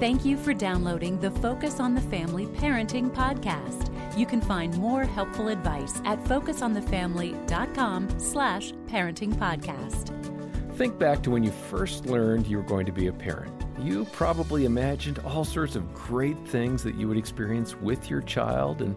[0.00, 3.92] Thank you for downloading the Focus on the Family Parenting Podcast.
[4.18, 10.10] You can find more helpful advice at focusonthefamily.com slash parenting podcast.
[10.76, 13.54] Think back to when you first learned you were going to be a parent.
[13.78, 18.82] You probably imagined all sorts of great things that you would experience with your child,
[18.82, 18.96] and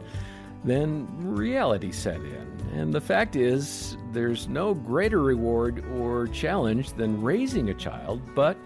[0.63, 2.47] then reality set in.
[2.73, 8.57] And the fact is, there's no greater reward or challenge than raising a child, but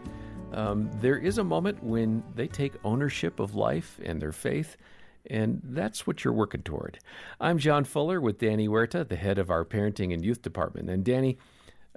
[0.51, 4.77] um, there is a moment when they take ownership of life and their faith,
[5.29, 6.99] and that's what you're working toward.
[7.39, 10.89] I'm John Fuller with Danny Huerta, the head of our parenting and youth department.
[10.89, 11.37] And Danny,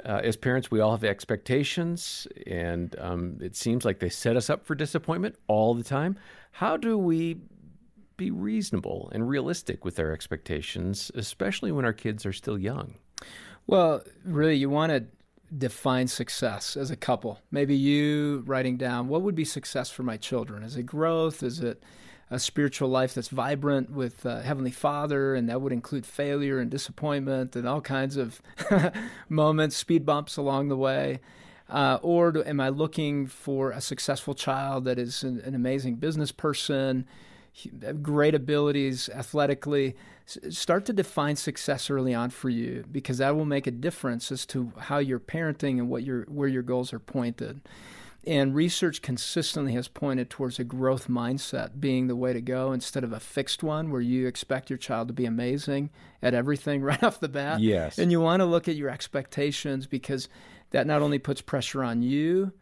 [0.04, 4.50] uh, as parents, we all have expectations, and um, it seems like they set us
[4.50, 6.18] up for disappointment all the time.
[6.52, 7.38] How do we
[8.16, 12.94] be reasonable and realistic with our expectations, especially when our kids are still young?
[13.66, 15.04] Well, really, you want to
[15.56, 17.40] define success as a couple.
[17.50, 20.62] Maybe you writing down what would be success for my children.
[20.62, 21.42] Is it growth?
[21.42, 21.82] Is it
[22.30, 26.70] a spiritual life that's vibrant with uh, Heavenly Father, and that would include failure and
[26.70, 28.40] disappointment and all kinds of
[29.28, 31.20] moments, speed bumps along the way.
[31.68, 35.96] Uh, or do, am I looking for a successful child that is an, an amazing
[35.96, 37.06] business person,
[38.02, 39.94] great abilities athletically?
[40.26, 44.46] start to define success early on for you because that will make a difference as
[44.46, 47.60] to how you're parenting and what your where your goals are pointed.
[48.26, 53.04] And research consistently has pointed towards a growth mindset being the way to go instead
[53.04, 55.90] of a fixed one where you expect your child to be amazing
[56.22, 57.60] at everything right off the bat.
[57.60, 57.98] Yes.
[57.98, 60.30] And you want to look at your expectations because
[60.70, 62.52] that not only puts pressure on you,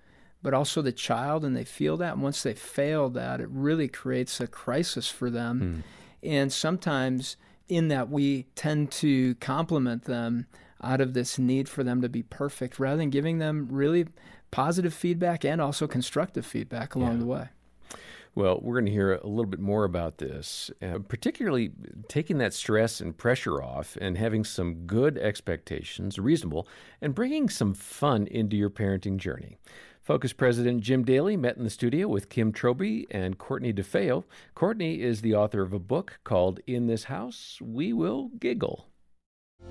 [0.43, 2.15] but also the child, and they feel that.
[2.15, 5.85] And once they fail that, it really creates a crisis for them.
[6.23, 6.29] Mm.
[6.29, 7.37] And sometimes
[7.69, 10.47] in that we tend to compliment them
[10.83, 14.07] out of this need for them to be perfect rather than giving them really
[14.51, 17.19] positive feedback and also constructive feedback along yeah.
[17.19, 17.49] the way.
[18.35, 21.71] Well, we're going to hear a little bit more about this, uh, particularly
[22.09, 26.67] taking that stress and pressure off and having some good expectations, reasonable,
[27.03, 29.59] and bringing some fun into your parenting journey.
[30.03, 34.25] Focus President Jim Daly met in the studio with Kim Trobee and Courtney DeFeo.
[34.53, 38.89] Courtney is the author of a book called In This House, We Will Giggle.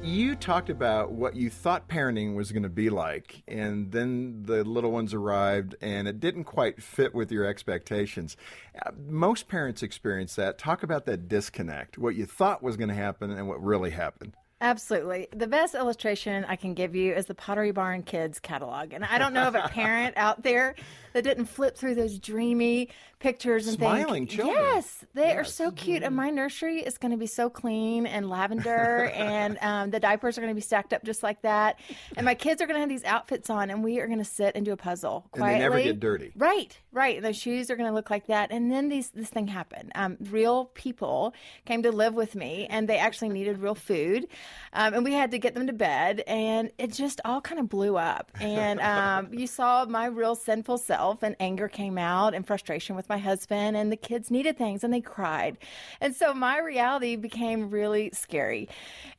[0.02, 4.64] You talked about what you thought parenting was going to be like, and then the
[4.64, 8.38] little ones arrived, and it didn't quite fit with your expectations.
[8.86, 10.58] Uh, most parents experience that.
[10.58, 14.38] Talk about that disconnect what you thought was going to happen and what really happened.
[14.62, 15.28] Absolutely.
[15.36, 18.94] The best illustration I can give you is the Pottery Barn Kids catalog.
[18.94, 20.76] And I don't know of a parent out there
[21.14, 22.90] that didn't flip through those dreamy
[23.22, 24.58] pictures and Smiling think, children.
[24.58, 25.38] yes, they yes.
[25.38, 26.04] are so cute.
[26.04, 30.38] And my nursery is going to be so clean and lavender, and um, the diapers
[30.38, 31.80] are going to be stacked up just like that.
[32.18, 34.26] And my kids are going to have these outfits on, and we are going to
[34.26, 35.54] sit and do a puzzle quietly.
[35.54, 36.32] And they never get dirty.
[36.36, 37.18] Right, right.
[37.18, 38.52] And the shoes are going to look like that.
[38.52, 39.92] And then these this thing happened.
[39.96, 41.34] Um, real people
[41.66, 44.28] came to live with me, and they actually needed real food.
[44.74, 47.70] Um, and we had to get them to bed, and it just all kind of
[47.70, 48.32] blew up.
[48.40, 53.11] And um, you saw my real sinful self, and anger came out, and frustration with
[53.12, 55.58] my husband, and the kids needed things, and they cried.
[56.00, 58.70] And so my reality became really scary.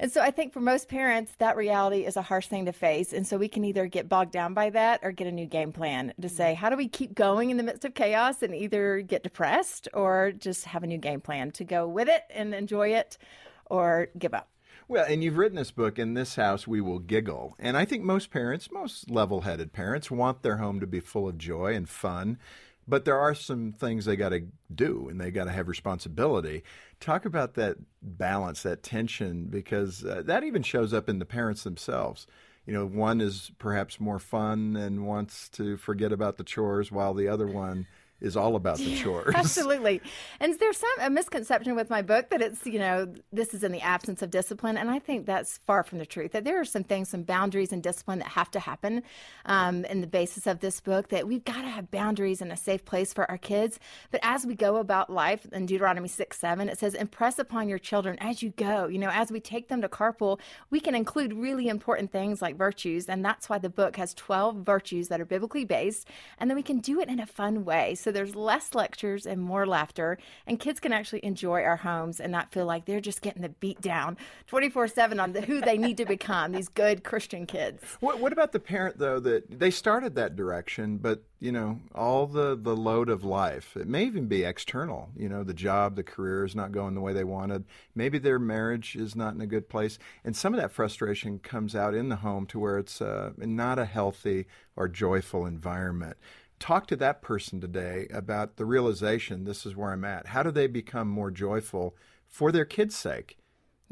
[0.01, 3.13] And so I think for most parents, that reality is a harsh thing to face.
[3.13, 5.73] And so we can either get bogged down by that or get a new game
[5.73, 6.37] plan to mm-hmm.
[6.37, 9.89] say, how do we keep going in the midst of chaos and either get depressed
[9.93, 13.19] or just have a new game plan to go with it and enjoy it
[13.67, 14.49] or give up.
[14.89, 17.57] Well, and you've written this book, In This House We Will Giggle.
[17.59, 21.29] And I think most parents, most level headed parents, want their home to be full
[21.29, 22.39] of joy and fun.
[22.87, 26.63] But there are some things they got to do and they got to have responsibility.
[27.01, 31.63] Talk about that balance, that tension, because uh, that even shows up in the parents
[31.63, 32.27] themselves.
[32.67, 37.15] You know, one is perhaps more fun and wants to forget about the chores while
[37.15, 37.87] the other one
[38.23, 39.35] is all about the chores.
[39.35, 40.01] Absolutely.
[40.41, 43.71] And there's some a misconception with my book that it's, you know, this is in
[43.71, 44.77] the absence of discipline.
[44.77, 46.33] And I think that's far from the truth.
[46.33, 49.03] That there are some things, some boundaries and discipline that have to happen
[49.45, 52.57] um, in the basis of this book, that we've got to have boundaries and a
[52.57, 53.79] safe place for our kids.
[54.11, 57.79] But as we go about life in Deuteronomy 6 7, it says, impress upon your
[57.79, 58.87] children as you go.
[58.87, 60.39] You know, as we take them to carpool,
[60.71, 63.09] we can include really important things like virtues.
[63.09, 66.09] And that's why the book has 12 virtues that are biblically based.
[66.39, 67.95] And then we can do it in a fun way.
[67.95, 72.31] So there's less lectures and more laughter, and kids can actually enjoy our homes and
[72.31, 74.17] not feel like they're just getting the beat down
[74.47, 77.83] 24 7 on the, who they need to become, these good Christian kids.
[78.01, 82.27] What, what about the parent, though, that they started that direction, but, you know, all
[82.27, 85.11] the, the load of life, it may even be external.
[85.17, 87.65] You know, the job, the career is not going the way they wanted.
[87.95, 89.99] Maybe their marriage is not in a good place.
[90.25, 93.79] And some of that frustration comes out in the home to where it's uh, not
[93.79, 96.17] a healthy or joyful environment
[96.63, 100.29] talk to that person today about the realization this is where I'm at.
[100.29, 101.97] How do they become more joyful
[102.29, 103.37] for their kids' sake?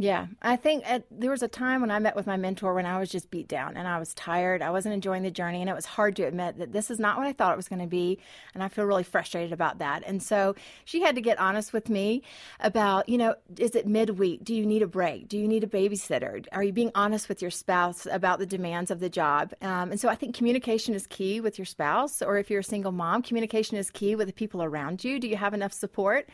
[0.01, 2.87] Yeah, I think at, there was a time when I met with my mentor when
[2.87, 4.63] I was just beat down and I was tired.
[4.63, 7.19] I wasn't enjoying the journey, and it was hard to admit that this is not
[7.19, 8.19] what I thought it was going to be.
[8.55, 10.03] And I feel really frustrated about that.
[10.07, 10.55] And so
[10.87, 12.23] she had to get honest with me
[12.61, 14.43] about, you know, is it midweek?
[14.43, 15.29] Do you need a break?
[15.29, 16.47] Do you need a babysitter?
[16.51, 19.53] Are you being honest with your spouse about the demands of the job?
[19.61, 22.65] Um, and so I think communication is key with your spouse, or if you're a
[22.65, 25.21] single mom, communication is key with the people around you.
[25.21, 26.27] Do you have enough support?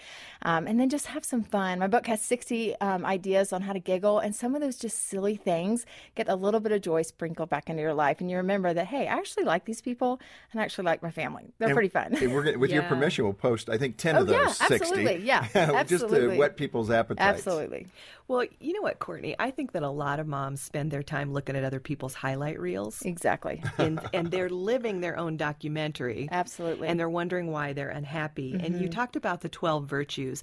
[0.42, 1.80] Um, and then just have some fun.
[1.80, 4.20] My book has 60 um, ideas on how to giggle.
[4.20, 7.68] And some of those just silly things get a little bit of joy sprinkled back
[7.68, 8.20] into your life.
[8.20, 10.20] And you remember that, hey, I actually like these people
[10.52, 11.52] and I actually like my family.
[11.58, 12.14] They're And- pretty fun.
[12.14, 14.48] and we're gonna, with your permission, we'll post, I think, 10 Oh, of those yeah,
[14.52, 14.74] 60.
[14.74, 15.16] absolutely.
[15.26, 16.38] Yeah, just to absolutely.
[16.38, 17.38] whet people's appetites.
[17.46, 17.86] Absolutely.
[18.28, 19.36] Well, you know what, Courtney?
[19.38, 22.58] I think that a lot of moms spend their time looking at other people's highlight
[22.58, 23.62] reels, Exactly.
[23.78, 26.28] and and they're living their own documentary.
[26.32, 26.88] Absolutely.
[26.88, 28.58] And they're wondering why they're unhappy.
[28.60, 30.42] And you talked about the 12 virtues.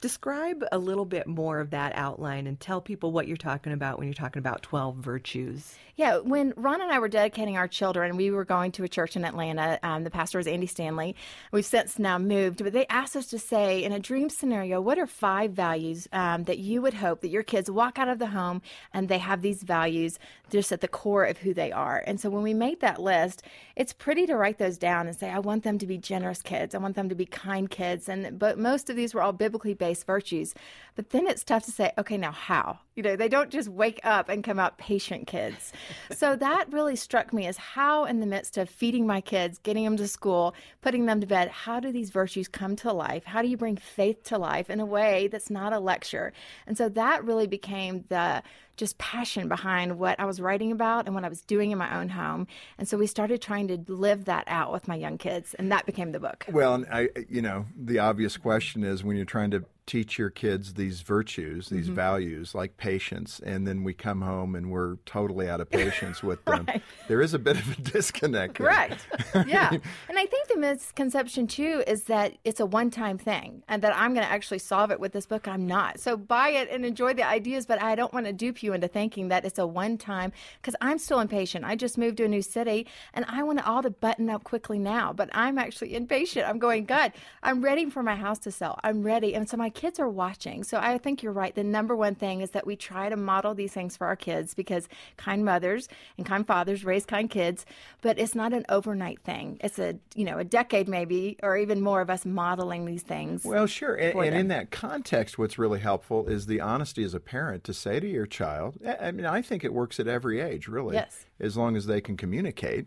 [0.00, 3.98] Describe a little bit more of that outline and tell people what you're talking about
[3.98, 5.74] when you're talking about 12 virtues.
[5.96, 9.16] Yeah, when Ron and I were dedicating our children, we were going to a church
[9.16, 9.80] in Atlanta.
[9.82, 11.16] Um, the pastor was Andy Stanley.
[11.50, 14.96] We've since now moved, but they asked us to say, in a dream scenario, what
[15.00, 18.28] are five values um, that you would hope that your kids walk out of the
[18.28, 18.62] home
[18.92, 20.18] and they have these values
[20.50, 22.02] just at the core of who they are?
[22.06, 23.42] And so when we made that list,
[23.76, 26.74] it's pretty to write those down and say, I want them to be generous kids.
[26.74, 28.08] I want them to be kind kids.
[28.08, 30.54] And but most of these were all biblically based virtues.
[30.96, 32.80] But then it's tough to say, okay, now how?
[32.98, 35.72] You know, they don't just wake up and come out patient kids.
[36.10, 39.84] so that really struck me as how, in the midst of feeding my kids, getting
[39.84, 43.22] them to school, putting them to bed, how do these virtues come to life?
[43.22, 46.32] How do you bring faith to life in a way that's not a lecture?
[46.66, 48.42] And so that really became the
[48.76, 52.00] just passion behind what I was writing about and what I was doing in my
[52.00, 52.48] own home.
[52.78, 55.86] And so we started trying to live that out with my young kids, and that
[55.86, 56.46] became the book.
[56.50, 60.28] Well, and I, you know, the obvious question is when you're trying to teach your
[60.28, 61.94] kids these virtues, these mm-hmm.
[61.94, 66.44] values like patience, and then we come home and we're totally out of patience with
[66.44, 66.66] them.
[66.68, 66.82] Right.
[67.08, 68.60] There is a bit of a disconnect.
[68.60, 68.98] Right.
[69.34, 69.70] Yeah.
[70.08, 73.96] and I think the misconception too is that it's a one time thing and that
[73.96, 75.48] I'm going to actually solve it with this book.
[75.48, 75.98] I'm not.
[75.98, 78.88] So buy it and enjoy the ideas, but I don't want to dupe you into
[78.88, 81.64] thinking that it's a one time because I'm still impatient.
[81.64, 84.78] I just moved to a new city and I want all to button up quickly
[84.78, 86.46] now, but I'm actually impatient.
[86.46, 87.12] I'm going, God,
[87.42, 88.78] I'm ready for my house to sell.
[88.84, 89.34] I'm ready.
[89.34, 90.64] And so my kids are watching.
[90.64, 91.54] So I think you're right.
[91.54, 94.52] The number one thing is that we try to model these things for our kids
[94.52, 97.64] because kind mothers and kind fathers raise kind kids,
[98.02, 99.58] but it's not an overnight thing.
[99.60, 103.44] It's a, you know, a decade maybe or even more of us modeling these things.
[103.44, 103.94] Well, sure.
[103.94, 107.72] And, and in that context, what's really helpful is the honesty as a parent to
[107.72, 110.96] say to your child, I I mean, I think it works at every age, really.
[110.96, 111.24] Yes.
[111.40, 112.86] As long as they can communicate.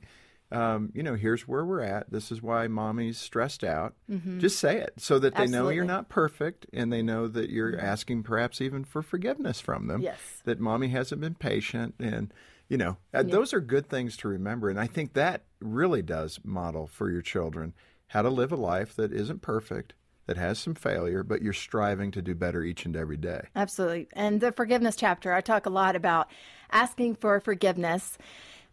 [0.52, 2.12] Um, you know, here's where we're at.
[2.12, 3.96] This is why mommy's stressed out.
[4.40, 5.72] Just say it so that they know you're Mm-hmm.
[5.72, 5.78] Absolutely.
[5.78, 5.88] Mm-hmm.
[5.88, 10.02] not perfect and they know that you're asking perhaps even for forgiveness from them.
[10.02, 10.20] Yes.
[10.46, 11.96] That mommy hasn't been patient.
[12.00, 12.34] And,
[12.68, 14.70] you know, uh, those are good things to remember.
[14.70, 17.74] And I think that really does model for your children
[18.08, 19.94] how to live a life that isn't perfect,
[20.28, 23.48] that has some failure, but you're striving to do better each and every day.
[23.56, 24.10] Absolutely.
[24.14, 26.30] And the forgiveness chapter, I talk a lot about
[26.72, 28.18] asking for forgiveness.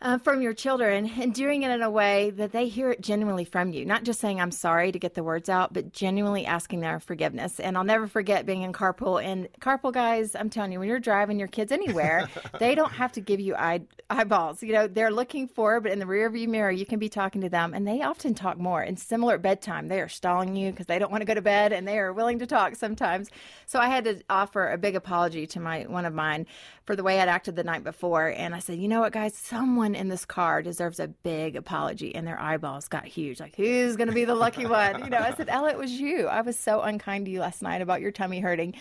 [0.00, 3.44] Uh, from your children and doing it in a way that they hear it genuinely
[3.44, 3.84] from you.
[3.84, 7.58] Not just saying I'm sorry to get the words out, but genuinely asking their forgiveness.
[7.58, 9.20] And I'll never forget being in carpool.
[9.20, 12.28] And carpool guys, I'm telling you, when you're driving your kids anywhere,
[12.60, 14.62] they don't have to give you eye, eyeballs.
[14.62, 17.40] You know, they're looking for, but in the rear view mirror, you can be talking
[17.40, 17.74] to them.
[17.74, 18.80] And they often talk more.
[18.80, 21.42] And similar at bedtime, they are stalling you because they don't want to go to
[21.42, 23.30] bed and they are willing to talk sometimes.
[23.66, 26.46] So I had to offer a big apology to my one of mine
[26.84, 28.28] for the way I'd acted the night before.
[28.28, 32.14] And I said, you know what, guys, someone in this car deserves a big apology.
[32.14, 33.40] And their eyeballs got huge.
[33.40, 35.04] Like, who's going to be the lucky one?
[35.04, 36.26] You know, I said, Ella, it was you.
[36.26, 38.74] I was so unkind to you last night about your tummy hurting.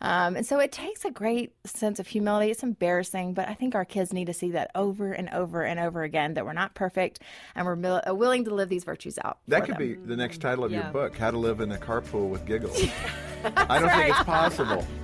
[0.00, 2.50] Um, and so it takes a great sense of humility.
[2.50, 5.78] It's embarrassing, but I think our kids need to see that over and over and
[5.78, 7.20] over again that we're not perfect
[7.54, 9.38] and we're mil- uh, willing to live these virtues out.
[9.46, 9.88] That for could them.
[9.88, 12.82] be the next title of your book, How to Live in a Carpool with Giggles.
[13.56, 14.84] I don't think it's possible.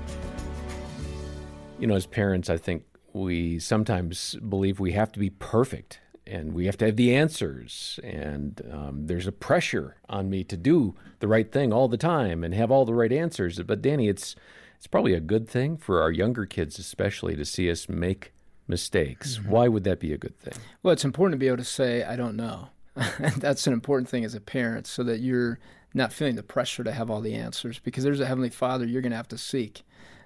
[1.80, 2.82] You know, as parents, I think
[3.18, 7.98] we sometimes believe we have to be perfect and we have to have the answers.
[8.04, 12.44] And um, there's a pressure on me to do the right thing all the time
[12.44, 13.60] and have all the right answers.
[13.60, 14.36] But Danny, it's
[14.76, 18.32] it's probably a good thing for our younger kids, especially, to see us make
[18.68, 19.40] mistakes.
[19.42, 20.54] Why would that be a good thing?
[20.82, 22.68] Well, it's important to be able to say, I don't know.
[23.38, 25.58] That's an important thing as a parent so that you're
[25.94, 29.02] not feeling the pressure to have all the answers because there's a Heavenly Father you're
[29.02, 29.82] going to have to seek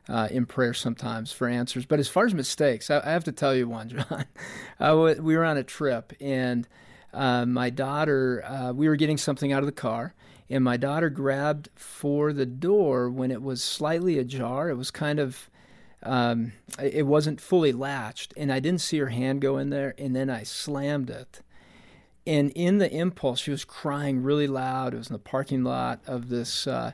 [0.09, 1.87] uh, in prayer sometimes for answers.
[1.87, 3.88] But as far as mistakes, I, I have to tell you one,
[4.80, 5.25] John.
[5.25, 6.66] We were on a trip and
[7.12, 10.14] uh, my daughter, uh, we were getting something out of the car,
[10.49, 14.71] and my daughter grabbed for the door when it was slightly ajar.
[14.71, 15.50] It was kind of,
[16.02, 20.16] um, it wasn't fully latched, and I didn't see her hand go in there, and
[20.16, 21.42] then I slammed it.
[22.26, 24.94] And in the impulse, she was crying really loud.
[24.94, 26.92] It was in the parking lot of this uh,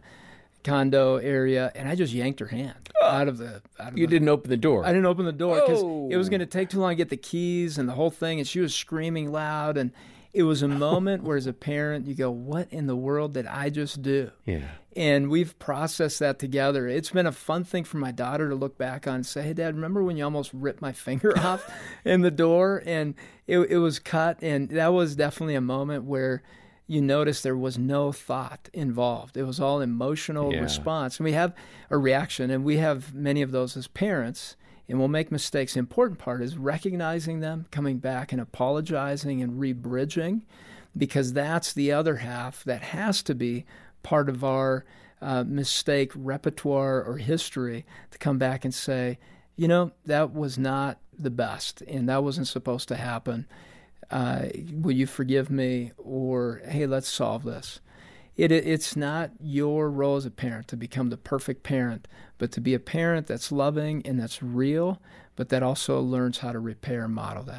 [0.64, 3.62] condo area, and I just yanked her hand out of the.
[3.80, 4.84] Out of You the, didn't open the door.
[4.84, 6.08] I didn't open the door because Oh.
[6.10, 6.30] it was oh.
[6.30, 8.38] going to take too long to get the keys and the whole thing.
[8.38, 9.76] And she was screaming loud.
[9.76, 9.92] And
[10.32, 13.46] it was a moment where, as a parent, you go, What in the world did
[13.46, 14.30] I just do?
[14.44, 14.68] Yeah.
[14.96, 16.88] And we've processed that together.
[16.88, 19.52] It's been a fun thing for my daughter to look back on and say, Hey,
[19.52, 21.70] Dad, remember when you almost ripped my finger off
[22.04, 22.82] in the door?
[22.84, 23.14] And
[23.46, 24.38] it, it was cut.
[24.42, 26.42] And that was definitely a moment where
[26.88, 29.36] you notice there was no thought involved.
[29.36, 30.60] It was all emotional Yeah.
[30.60, 31.18] response.
[31.18, 31.54] And we have
[31.90, 34.56] a reaction, and we have many of those as parents.
[34.88, 35.74] And we'll make mistakes.
[35.74, 40.40] The important part is recognizing them, coming back and apologizing and rebridging,
[40.96, 43.66] because that's the other half that has to be
[44.02, 44.86] part of our
[45.20, 49.18] uh, mistake repertoire or history to come back and say,
[49.56, 53.46] you know, that was not the best, and that wasn't supposed to happen.
[54.10, 55.92] Uh, will you forgive me?
[55.98, 57.80] Or hey, let's solve this.
[58.36, 62.06] It, it, it's not your role as a parent to become the perfect parent,
[62.38, 65.02] but to be a parent that's loving and that's real,
[65.34, 67.58] but that also learns how to repair and model that.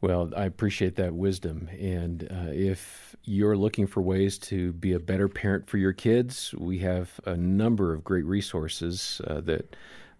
[0.00, 1.68] Well, I appreciate that wisdom.
[1.78, 6.54] And uh, if you're looking for ways to be a better parent for your kids,
[6.56, 9.76] we have a number of great resources uh, that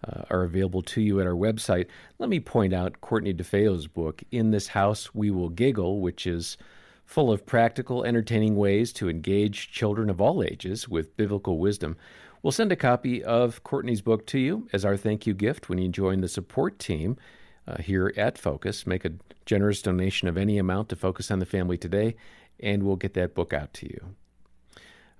[0.06, 1.86] uh, are available to you at our website.
[2.18, 6.56] Let me point out Courtney DeFeo's book, In This House We Will Giggle, which is
[7.04, 11.96] full of practical, entertaining ways to engage children of all ages with biblical wisdom.
[12.42, 15.78] We'll send a copy of Courtney's book to you as our thank you gift when
[15.78, 17.16] you join the support team
[17.66, 18.86] uh, here at Focus.
[18.86, 19.12] Make a
[19.44, 22.14] generous donation of any amount to Focus on the Family today,
[22.60, 24.14] and we'll get that book out to you.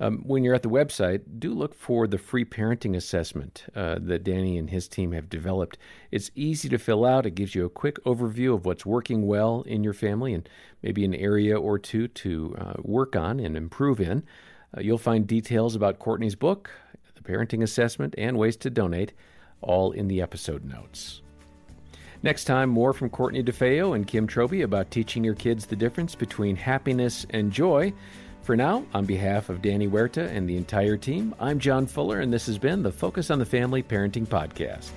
[0.01, 4.25] Um, when you're at the website, do look for the free parenting assessment uh, that
[4.25, 5.77] Danny and his team have developed.
[6.11, 7.27] It's easy to fill out.
[7.27, 10.49] It gives you a quick overview of what's working well in your family and
[10.83, 14.25] maybe an area or two to uh, work on and improve in.
[14.75, 16.71] Uh, you'll find details about Courtney's book,
[17.15, 19.13] the parenting assessment, and ways to donate,
[19.61, 21.21] all in the episode notes.
[22.23, 26.15] Next time, more from Courtney DeFeo and Kim Trobee about teaching your kids the difference
[26.15, 27.93] between happiness and joy.
[28.43, 32.33] For now, on behalf of Danny Huerta and the entire team, I'm John Fuller, and
[32.33, 34.91] this has been the Focus on the Family Parenting Podcast.